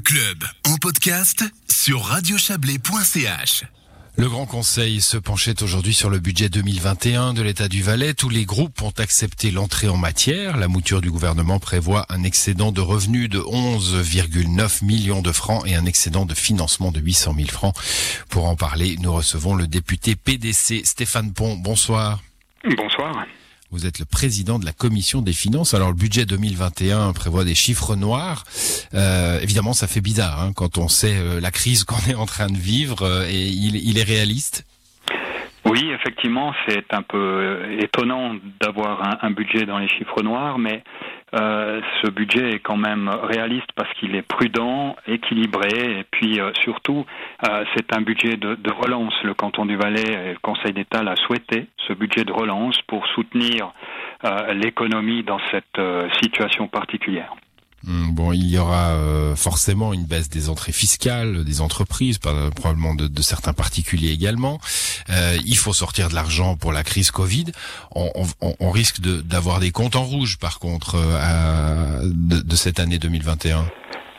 club 0.00 0.44
en 0.66 0.76
podcast 0.76 1.44
sur 1.68 2.02
radiochablais.ch. 2.02 3.64
Le 4.16 4.28
Grand 4.28 4.46
Conseil 4.46 5.00
se 5.00 5.16
penchait 5.16 5.62
aujourd'hui 5.62 5.94
sur 5.94 6.10
le 6.10 6.18
budget 6.18 6.48
2021 6.48 7.34
de 7.34 7.42
l'État 7.42 7.68
du 7.68 7.82
Valais. 7.82 8.14
Tous 8.14 8.28
les 8.28 8.44
groupes 8.44 8.82
ont 8.82 8.92
accepté 8.98 9.50
l'entrée 9.50 9.88
en 9.88 9.96
matière. 9.96 10.56
La 10.56 10.68
mouture 10.68 11.00
du 11.00 11.10
gouvernement 11.10 11.58
prévoit 11.58 12.06
un 12.08 12.22
excédent 12.22 12.72
de 12.72 12.80
revenus 12.80 13.28
de 13.28 13.40
11,9 13.40 14.84
millions 14.84 15.22
de 15.22 15.32
francs 15.32 15.66
et 15.66 15.74
un 15.74 15.86
excédent 15.86 16.26
de 16.26 16.34
financement 16.34 16.92
de 16.92 17.00
800 17.00 17.34
000 17.36 17.48
francs. 17.48 17.74
Pour 18.28 18.46
en 18.46 18.56
parler, 18.56 18.96
nous 19.00 19.12
recevons 19.12 19.54
le 19.54 19.66
député 19.66 20.16
PDC 20.16 20.82
Stéphane 20.84 21.32
Pont. 21.32 21.56
Bonsoir. 21.56 22.22
Bonsoir. 22.64 23.26
Vous 23.72 23.86
êtes 23.86 24.00
le 24.00 24.04
président 24.04 24.58
de 24.58 24.64
la 24.64 24.72
commission 24.72 25.22
des 25.22 25.32
finances. 25.32 25.74
Alors 25.74 25.90
le 25.90 25.94
budget 25.94 26.26
2021 26.26 27.12
prévoit 27.12 27.44
des 27.44 27.54
chiffres 27.54 27.94
noirs. 27.94 28.44
Euh, 28.94 29.38
évidemment, 29.40 29.72
ça 29.72 29.86
fait 29.86 30.00
bizarre 30.00 30.42
hein, 30.42 30.52
quand 30.54 30.78
on 30.78 30.88
sait 30.88 31.16
euh, 31.18 31.40
la 31.40 31.50
crise 31.50 31.84
qu'on 31.84 32.10
est 32.10 32.14
en 32.14 32.26
train 32.26 32.48
de 32.48 32.58
vivre. 32.58 33.02
Euh, 33.02 33.26
et 33.28 33.46
il, 33.46 33.76
il, 33.76 33.98
est 33.98 34.02
réaliste. 34.02 34.66
Oui, 35.64 35.90
effectivement, 35.92 36.52
c'est 36.66 36.92
un 36.92 37.02
peu 37.02 37.60
étonnant 37.78 38.34
d'avoir 38.60 39.02
un, 39.02 39.18
un, 39.28 39.30
budget 39.30 39.66
dans 39.66 39.78
les 39.78 39.88
chiffres 39.88 40.22
noirs, 40.22 40.58
mais 40.58 40.82
euh, 41.34 41.80
ce 42.02 42.10
budget 42.10 42.54
est 42.54 42.58
quand 42.58 42.76
même 42.76 43.08
réaliste 43.08 43.70
parce 43.76 43.92
qu'il 43.94 44.16
est 44.16 44.22
prudent, 44.22 44.96
équilibré, 45.06 46.00
et 46.00 46.04
puis 46.10 46.40
euh, 46.40 46.50
surtout, 46.62 47.06
euh, 47.48 47.64
c'est 47.74 47.94
un 47.96 48.00
budget 48.00 48.36
de, 48.36 48.56
de, 48.56 48.72
relance. 48.72 49.14
Le 49.22 49.34
canton 49.34 49.64
du 49.64 49.76
Valais 49.76 50.02
et 50.02 50.32
le 50.32 50.38
Conseil 50.42 50.72
d'État 50.72 51.02
l'a 51.02 51.14
souhaité, 51.16 51.68
ce 51.86 51.92
budget 51.92 52.24
de 52.24 52.32
relance, 52.32 52.80
pour 52.88 53.06
soutenir 53.08 53.72
euh, 54.24 54.54
l'économie 54.54 55.22
dans 55.22 55.40
cette 55.50 55.80
situation 56.22 56.66
particulière. 56.66 57.34
Hmm, 57.84 58.10
bon, 58.12 58.32
il 58.32 58.50
y 58.50 58.58
aura 58.58 58.90
euh, 58.90 59.34
forcément 59.36 59.94
une 59.94 60.04
baisse 60.04 60.28
des 60.28 60.50
entrées 60.50 60.72
fiscales 60.72 61.44
des 61.44 61.60
entreprises, 61.62 62.18
probablement 62.18 62.94
de, 62.94 63.22
certains 63.22 63.52
particuliers 63.52 64.12
également. 64.12 64.60
Euh, 65.08 65.36
il 65.46 65.56
faut 65.56 65.72
sortir 65.72 66.08
de 66.08 66.14
l'argent 66.14 66.56
pour 66.56 66.72
la 66.72 66.82
crise 66.82 67.10
Covid. 67.10 67.46
On, 67.94 68.10
on, 68.14 68.54
on 68.60 68.70
risque 68.70 69.00
d'avoir 69.00 69.60
des 69.60 69.70
comptes 69.70 69.96
en 69.96 70.04
rouge, 70.04 70.38
par 70.38 70.58
contre, 70.58 70.96
euh, 70.96 72.00
de, 72.04 72.40
de 72.40 72.56
cette 72.56 72.80
année 72.80 72.98
2021. 72.98 73.64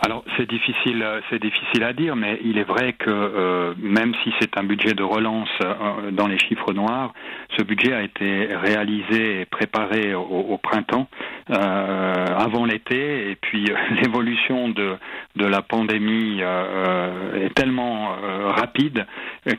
Alors 0.00 0.22
c'est 0.36 0.48
difficile, 0.48 1.04
c'est 1.28 1.42
difficile 1.42 1.82
à 1.82 1.92
dire, 1.92 2.14
mais 2.14 2.38
il 2.44 2.56
est 2.58 2.64
vrai 2.64 2.92
que 2.92 3.10
euh, 3.10 3.74
même 3.78 4.14
si 4.22 4.32
c'est 4.38 4.56
un 4.56 4.62
budget 4.62 4.94
de 4.94 5.02
relance 5.02 5.48
euh, 5.60 6.12
dans 6.12 6.28
les 6.28 6.38
chiffres 6.38 6.72
noirs, 6.72 7.12
ce 7.56 7.64
budget 7.64 7.92
a 7.92 8.02
été 8.02 8.54
réalisé 8.54 9.40
et 9.40 9.44
préparé 9.44 10.14
au, 10.14 10.22
au 10.22 10.56
printemps, 10.56 11.08
euh, 11.08 11.37
avant 11.50 12.64
l'été, 12.64 13.30
et 13.30 13.36
puis 13.36 13.66
l'évolution 14.02 14.68
de 14.68 14.96
de 15.38 15.46
la 15.46 15.62
pandémie 15.62 16.40
euh, 16.42 17.46
est 17.46 17.54
tellement 17.54 18.12
euh, 18.12 18.50
rapide 18.50 19.06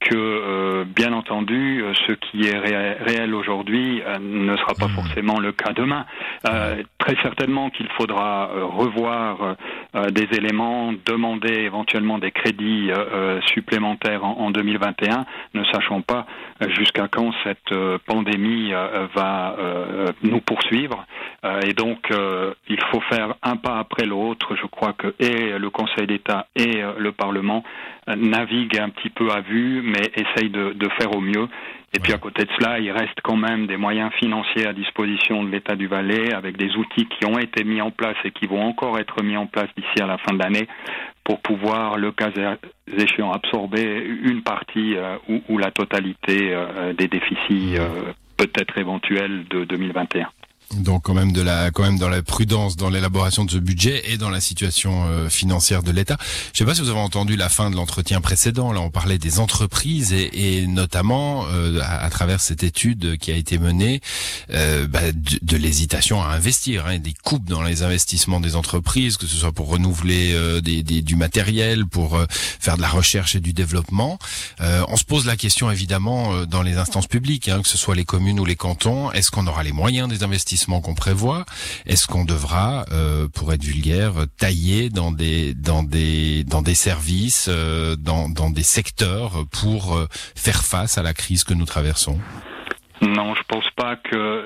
que, 0.00 0.84
bien 0.84 1.12
entendu, 1.12 1.82
ce 2.06 2.12
qui 2.12 2.46
est 2.46 2.56
ré 2.56 2.92
réel 3.00 3.34
aujourd'hui 3.34 4.02
ne 4.20 4.56
sera 4.56 4.74
pas 4.74 4.86
mmh. 4.86 4.94
forcément 4.94 5.40
le 5.40 5.52
cas 5.52 5.72
demain. 5.72 6.04
très 6.98 7.16
certainement 7.22 7.70
qu'il 7.70 7.88
faudra 7.96 8.50
revoir 8.52 9.56
des 10.10 10.28
éléments, 10.36 10.92
demander 11.06 11.52
éventuellement 11.52 12.18
des 12.18 12.30
crédits 12.30 12.90
euh, 12.90 13.04
euh 13.12 13.40
supplémentaires 13.52 14.24
en, 14.24 14.38
en, 14.38 14.50
2021, 14.50 15.24
ne 15.54 15.64
sachant 15.64 16.00
pas 16.00 16.26
euh, 16.62 16.68
jusqu'à 16.70 17.08
quand 17.08 17.32
cette 17.44 17.72
euh, 17.72 17.98
pandémie 18.06 18.72
va 19.14 19.56
nous 20.22 20.40
poursuivre. 20.40 21.04
et 21.66 21.71
donc, 21.74 22.12
il 22.68 22.80
faut 22.90 23.00
faire 23.02 23.34
un 23.42 23.56
pas 23.56 23.78
après 23.78 24.06
l'autre. 24.06 24.54
Je 24.56 24.66
crois 24.66 24.92
que 24.92 25.14
et 25.18 25.58
le 25.58 25.70
Conseil 25.70 26.06
d'État 26.06 26.46
et 26.56 26.82
le 26.98 27.12
Parlement 27.12 27.64
naviguent 28.06 28.80
un 28.80 28.88
petit 28.90 29.10
peu 29.10 29.30
à 29.30 29.40
vue, 29.40 29.82
mais 29.82 30.10
essayent 30.14 30.50
de, 30.50 30.72
de 30.72 30.88
faire 30.98 31.14
au 31.16 31.20
mieux. 31.20 31.48
Et 31.94 32.00
puis 32.00 32.12
à 32.14 32.18
côté 32.18 32.44
de 32.44 32.50
cela, 32.58 32.78
il 32.78 32.90
reste 32.90 33.20
quand 33.22 33.36
même 33.36 33.66
des 33.66 33.76
moyens 33.76 34.10
financiers 34.14 34.66
à 34.66 34.72
disposition 34.72 35.44
de 35.44 35.50
l'État 35.50 35.76
du 35.76 35.88
Valais, 35.88 36.32
avec 36.32 36.56
des 36.56 36.74
outils 36.76 37.06
qui 37.06 37.26
ont 37.26 37.38
été 37.38 37.64
mis 37.64 37.82
en 37.82 37.90
place 37.90 38.16
et 38.24 38.30
qui 38.30 38.46
vont 38.46 38.62
encore 38.62 38.98
être 38.98 39.22
mis 39.22 39.36
en 39.36 39.46
place 39.46 39.68
d'ici 39.76 40.02
à 40.02 40.06
la 40.06 40.16
fin 40.16 40.32
de 40.32 40.38
l'année, 40.38 40.68
pour 41.22 41.40
pouvoir, 41.40 41.98
le 41.98 42.10
cas 42.10 42.30
échéant, 42.96 43.32
absorber 43.32 43.82
une 44.22 44.42
partie 44.42 44.96
euh, 44.96 45.16
ou, 45.28 45.42
ou, 45.50 45.58
la 45.58 45.70
totalité 45.70 46.54
euh, 46.54 46.94
des 46.94 47.08
déficits 47.08 47.76
euh, 47.76 48.12
peut-être 48.38 48.78
éventuels 48.78 49.44
de 49.48 49.64
2021. 49.64 50.28
Donc 50.78 51.02
quand 51.02 51.14
même 51.14 51.32
de 51.32 51.42
la 51.42 51.70
quand 51.70 51.82
même 51.82 51.98
dans 51.98 52.08
la 52.08 52.22
prudence 52.22 52.76
dans 52.76 52.88
l'élaboration 52.88 53.44
de 53.44 53.50
ce 53.50 53.58
budget 53.58 54.02
et 54.06 54.16
dans 54.16 54.30
la 54.30 54.40
situation 54.40 55.04
euh, 55.06 55.28
financière 55.28 55.82
de 55.82 55.90
l'État. 55.90 56.16
Je 56.52 56.58
sais 56.58 56.64
pas 56.64 56.74
si 56.74 56.80
vous 56.80 56.88
avez 56.88 56.98
entendu 56.98 57.36
la 57.36 57.48
fin 57.48 57.70
de 57.70 57.76
l'entretien 57.76 58.20
précédent. 58.20 58.72
Là, 58.72 58.80
on 58.80 58.90
parlait 58.90 59.18
des 59.18 59.38
entreprises 59.38 60.12
et, 60.12 60.60
et 60.60 60.66
notamment 60.66 61.44
euh, 61.48 61.80
à, 61.82 62.04
à, 62.04 62.10
travers 62.10 62.40
cette 62.40 62.62
étude 62.62 63.18
qui 63.18 63.30
a 63.30 63.36
été 63.36 63.58
menée 63.58 64.00
euh, 64.50 64.86
bah, 64.86 65.12
de, 65.12 65.38
de 65.42 65.56
l'hésitation 65.56 66.22
à 66.22 66.28
investir, 66.28 66.86
hein, 66.86 66.98
des 66.98 67.14
coupes 67.22 67.44
dans 67.48 67.62
les 67.62 67.82
investissements 67.82 68.40
des 68.40 68.56
entreprises, 68.56 69.16
que 69.16 69.26
ce 69.26 69.36
soit 69.36 69.52
pour 69.52 69.68
renouveler 69.68 70.32
euh, 70.32 70.60
des, 70.60 70.82
des, 70.82 71.02
du 71.02 71.16
matériel, 71.16 71.86
pour 71.86 72.16
euh, 72.16 72.26
faire 72.30 72.76
de 72.76 72.82
la 72.82 72.88
recherche 72.88 73.36
et 73.36 73.40
du 73.40 73.52
développement. 73.52 74.18
on 74.60 74.96
se 74.96 75.04
pose 75.04 75.26
la 75.26 75.36
question 75.36 75.70
évidemment 75.70 76.46
dans 76.46 76.62
les 76.62 76.76
instances 76.76 77.06
publiques, 77.06 77.48
hein, 77.48 77.60
que 77.62 77.68
ce 77.68 77.76
soit 77.76 77.94
les 77.94 78.04
communes 78.04 78.40
ou 78.40 78.44
les 78.44 78.56
cantons, 78.56 79.12
est-ce 79.12 79.30
qu'on 79.30 79.46
aura 79.46 79.62
les 79.62 79.72
moyens 79.72 80.08
des 80.08 80.22
investissements 80.22 80.61
qu'on 80.66 80.94
prévoit 80.94 81.44
Est-ce 81.86 82.06
qu'on 82.06 82.24
devra, 82.24 82.84
euh, 82.92 83.28
pour 83.34 83.52
être 83.52 83.64
vulgaire, 83.64 84.12
tailler 84.38 84.88
dans 84.88 85.12
des 85.12 85.54
dans 85.54 85.82
des 85.82 86.44
dans 86.44 86.62
des 86.62 86.74
services, 86.74 87.48
euh, 87.50 87.96
dans 87.96 88.50
des 88.50 88.62
secteurs 88.62 89.44
pour 89.50 89.96
euh, 89.96 90.06
faire 90.36 90.62
face 90.64 90.98
à 90.98 91.02
la 91.02 91.12
crise 91.14 91.44
que 91.44 91.54
nous 91.54 91.66
traversons? 91.66 92.18
Non, 93.00 93.34
je 93.34 93.42
pense 93.48 93.68
pas 93.76 93.96
que 93.96 94.44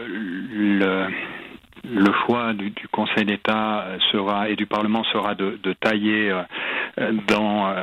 le 1.88 2.12
choix 2.24 2.54
du, 2.54 2.72
Conseil 2.90 3.26
d'État 3.26 3.86
sera 4.10 4.48
et 4.48 4.56
du 4.56 4.66
Parlement 4.66 5.04
sera 5.12 5.34
de, 5.34 5.58
tailler 5.78 6.32
dans 7.28 7.74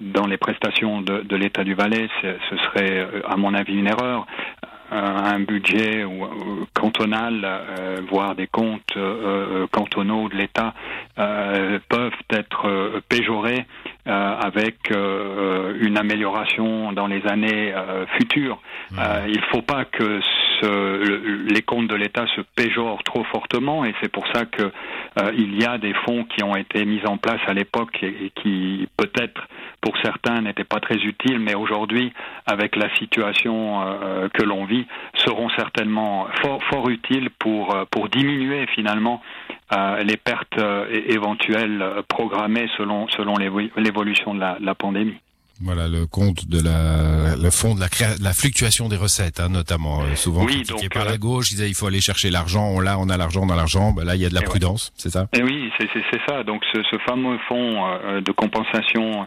dans 0.00 0.26
les 0.28 0.36
prestations 0.36 1.02
de, 1.02 1.22
de 1.22 1.36
l'État 1.36 1.64
du 1.64 1.74
Valais. 1.74 2.08
Ce 2.22 2.56
serait, 2.56 3.04
à 3.28 3.36
mon 3.36 3.52
avis, 3.52 3.74
une 3.74 3.88
erreur 3.88 4.26
un 4.92 5.40
budget 5.40 6.04
cantonal, 6.74 7.40
euh, 7.44 8.00
voire 8.10 8.34
des 8.34 8.46
comptes 8.46 8.96
euh, 8.96 9.66
cantonaux 9.70 10.28
de 10.28 10.36
l'État, 10.36 10.74
euh, 11.18 11.78
peuvent 11.88 12.12
être 12.30 13.00
péjorés 13.08 13.64
avec 14.04 14.90
une 14.90 15.96
amélioration 15.96 16.92
dans 16.92 17.06
les 17.06 17.24
années 17.28 17.72
futures. 18.18 18.60
Mmh. 18.90 18.96
il 19.28 19.36
ne 19.36 19.46
faut 19.52 19.62
pas 19.62 19.84
que 19.84 20.20
ce, 20.60 21.46
les 21.52 21.62
comptes 21.62 21.86
de 21.86 21.94
l'État 21.94 22.26
se 22.34 22.40
péjorent 22.56 23.04
trop 23.04 23.22
fortement 23.24 23.84
et 23.84 23.94
c'est 24.00 24.10
pour 24.10 24.26
ça 24.34 24.44
que 24.44 24.72
il 25.36 25.60
y 25.60 25.64
a 25.64 25.78
des 25.78 25.94
fonds 26.04 26.24
qui 26.24 26.42
ont 26.42 26.56
été 26.56 26.84
mis 26.84 27.00
en 27.06 27.16
place 27.16 27.40
à 27.46 27.54
l'époque 27.54 28.02
et, 28.02 28.08
et, 28.08 28.30
qui 28.42 28.88
peut-être 28.96 29.46
pour 29.82 29.98
certains 29.98 30.40
n'étaient 30.40 30.64
pas 30.64 30.80
très 30.80 30.96
utiles, 30.96 31.38
mais 31.38 31.54
aujourd'hui, 31.54 32.12
avec 32.46 32.76
la 32.76 32.88
situation 32.96 33.82
euh, 33.82 34.28
que 34.32 34.42
l'on 34.42 34.64
vit, 34.64 34.86
seront 35.14 35.50
certainement 35.50 36.28
fort, 36.40 36.62
fort 36.70 36.88
utiles 36.88 37.28
pour, 37.38 37.74
euh, 37.74 37.84
pour 37.90 38.08
diminuer 38.08 38.66
finalement 38.68 39.20
euh, 39.72 40.02
les 40.04 40.16
pertes 40.16 40.58
euh, 40.58 40.86
éventuelles 41.08 41.84
programmées 42.08 42.68
selon, 42.78 43.08
selon 43.08 43.34
l'évolution 43.76 44.34
de 44.34 44.40
la, 44.40 44.56
la 44.60 44.74
pandémie. 44.74 45.18
Voilà 45.62 45.88
le 45.88 46.06
compte 46.06 46.48
de 46.48 46.60
la 46.60 47.36
le 47.36 47.50
fond 47.50 47.74
de 47.74 47.80
la, 47.80 47.88
la 48.20 48.32
fluctuation 48.32 48.88
des 48.88 48.96
recettes, 48.96 49.40
hein, 49.40 49.48
notamment 49.48 50.02
euh, 50.02 50.14
souvent 50.14 50.44
oui, 50.44 50.62
critiqué 50.62 50.88
donc, 50.88 50.94
par 50.94 51.04
la 51.04 51.18
gauche. 51.18 51.50
Ils 51.50 51.56
disaient 51.56 51.68
il 51.68 51.74
faut 51.74 51.86
aller 51.86 52.00
chercher 52.00 52.30
l'argent. 52.30 52.66
On 52.68 52.80
l'a, 52.80 52.98
on 52.98 53.08
a 53.08 53.16
l'argent, 53.16 53.42
on 53.44 53.50
a 53.50 53.56
l'argent. 53.56 53.92
Ben 53.92 54.04
là, 54.04 54.14
il 54.16 54.22
y 54.22 54.26
a 54.26 54.28
de 54.28 54.34
la 54.34 54.42
prudence, 54.42 54.88
ouais. 54.88 54.94
c'est 54.96 55.10
ça? 55.10 55.28
Et 55.32 55.42
Oui, 55.42 55.70
c'est 55.78 56.20
ça. 56.28 56.42
Donc 56.44 56.62
ce, 56.72 56.82
ce 56.82 56.96
fameux 57.06 57.38
fonds 57.48 57.86
euh, 57.86 58.20
de 58.20 58.32
compensation 58.32 59.26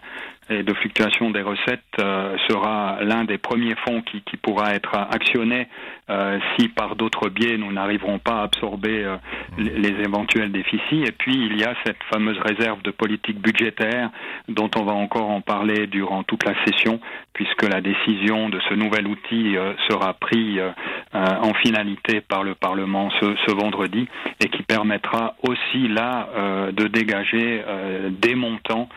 et 0.50 0.64
de 0.64 0.74
fluctuation 0.74 1.32
des 1.32 1.42
recettes 1.42 1.82
euh, 2.00 2.38
sera 2.48 3.00
l'un 3.02 3.24
des 3.24 3.38
premiers 3.38 3.76
fonds 3.88 4.02
qui, 4.02 4.22
qui 4.22 4.38
pourra 4.38 4.76
être 4.76 4.96
actionné 4.96 5.68
euh, 6.10 6.38
si 6.56 6.68
par 6.68 6.96
d'autres 6.96 7.30
biais 7.30 7.58
nous 7.58 7.72
n'arriverons 7.72 8.20
pas 8.20 8.42
à 8.42 8.44
absorber 8.44 9.04
euh, 9.04 9.18
les, 9.58 9.72
les, 9.72 10.04
éventuels 10.04 10.52
déficits. 10.52 11.04
Et 11.04 11.12
puis 11.12 11.34
il 11.34 11.60
y 11.60 11.64
a 11.64 11.74
cette 11.84 12.02
fameuse 12.14 12.38
réserve 12.38 12.82
de 12.84 12.92
politique 12.92 13.40
budgétaire 13.40 14.12
dont 14.48 14.70
on 14.76 14.84
va 14.84 14.94
encore 14.94 15.32
en 15.32 15.42
parler 15.42 15.88
durant 15.88 16.24
toute 16.28 16.46
la 16.46 16.54
session, 16.66 17.00
puisque 17.34 17.64
la 17.64 17.82
décision 17.82 18.50
de 18.50 18.60
ce 18.70 18.74
nouvel 18.74 19.08
outil 19.08 19.58
euh, 19.58 19.74
sera 19.90 20.14
prise 20.14 20.60
euh, 20.60 20.72
en 21.14 21.54
finalité 21.56 22.22
par 22.22 22.44
le 22.44 22.56
Parlement 22.56 23.10
ce, 23.20 23.36
ce, 23.46 23.52
vendredi 23.52 24.08
et 24.44 24.50
qui 24.50 24.64
permettra 24.64 25.36
aussi 25.44 25.88
là 25.88 26.30
euh, 26.36 26.72
de 26.72 26.88
dégager 26.88 27.64
des 28.10 28.36
montants 28.36 28.90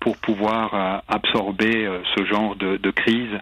pour 0.00 0.16
pouvoir 0.18 1.02
absorber 1.08 1.88
ce 2.16 2.24
genre 2.24 2.56
de, 2.56 2.76
de 2.76 2.90
crise, 2.90 3.38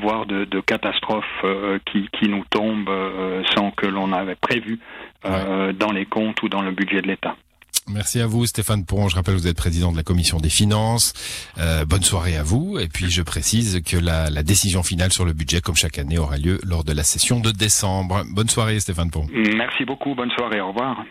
voire 0.00 0.26
de, 0.26 0.44
de 0.44 0.60
catastrophes 0.60 1.44
qui, 1.86 2.08
qui 2.12 2.28
nous 2.28 2.44
tombent 2.50 2.90
sans 3.54 3.70
que 3.70 3.86
l'on 3.86 4.12
avait 4.12 4.36
prévu 4.36 4.78
ouais. 5.24 5.72
dans 5.74 5.92
les 5.92 6.06
comptes 6.06 6.42
ou 6.42 6.48
dans 6.48 6.62
le 6.62 6.70
budget 6.70 7.02
de 7.02 7.08
l'État. 7.08 7.36
Merci 7.92 8.20
à 8.20 8.26
vous 8.26 8.46
Stéphane 8.46 8.84
Pont. 8.84 9.08
Je 9.08 9.16
rappelle, 9.16 9.34
vous 9.34 9.46
êtes 9.46 9.56
président 9.56 9.92
de 9.92 9.96
la 9.96 10.02
commission 10.02 10.38
des 10.38 10.48
finances. 10.48 11.12
Euh, 11.58 11.84
bonne 11.84 12.02
soirée 12.02 12.36
à 12.36 12.42
vous. 12.42 12.78
Et 12.78 12.88
puis 12.88 13.10
je 13.10 13.22
précise 13.22 13.82
que 13.84 13.96
la, 13.96 14.30
la, 14.30 14.42
décision 14.42 14.82
finale 14.82 15.12
sur 15.12 15.24
le 15.24 15.32
budget, 15.32 15.60
comme 15.60 15.76
chaque 15.76 15.98
année, 15.98 16.18
aura 16.18 16.36
lieu 16.36 16.58
lors 16.64 16.84
de 16.84 16.92
la 16.92 17.02
session 17.02 17.40
de 17.40 17.50
décembre. 17.50 18.22
Bonne 18.32 18.48
soirée 18.48 18.80
Stéphane 18.80 19.10
Pont. 19.10 19.26
Merci 19.32 19.84
beaucoup. 19.84 20.14
Bonne 20.14 20.30
soirée. 20.30 20.60
Au 20.60 20.68
revoir. 20.68 21.04